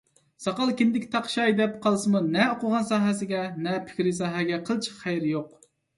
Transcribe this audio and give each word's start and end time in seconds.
ساقال 0.43 0.71
كىندىككە 0.77 1.09
تاقىشاي 1.15 1.53
دەپ 1.59 1.75
قالسىمۇ 1.83 2.21
نە 2.37 2.47
ئوقۇغان 2.53 2.87
ساھەسىگە، 2.93 3.43
نە 3.67 3.77
پىكرىي 3.91 4.17
ساھەگە 4.21 4.61
قىلچە 4.71 4.97
خەيرى 5.05 5.35
يوق. 5.37 5.55